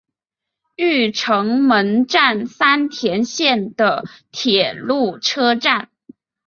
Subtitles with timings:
[0.77, 5.91] 御成门站三田线的铁路车站。